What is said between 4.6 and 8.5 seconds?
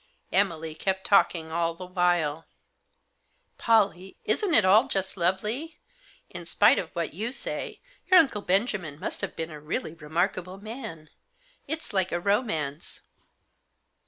all just lovely? In spite of what you say, your Uncle